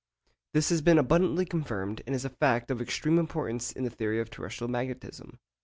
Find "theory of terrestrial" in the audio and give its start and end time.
3.91-4.67